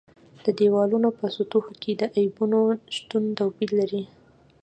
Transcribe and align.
د 0.45 0.45
دېوالونو 0.59 1.09
په 1.19 1.25
سطحو 1.35 1.71
کې 1.81 1.91
د 2.01 2.03
عیبونو 2.17 2.59
شتون 2.95 3.23
توپیر 3.37 3.69
لري. 3.79 4.03